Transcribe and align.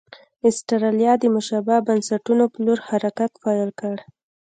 اسټرالیا 0.49 1.13
د 1.19 1.23
مشابه 1.35 1.75
بنسټونو 1.87 2.43
په 2.53 2.59
لور 2.65 2.79
حرکت 2.87 3.31
پیل 3.43 3.69
کړ. 3.79 3.95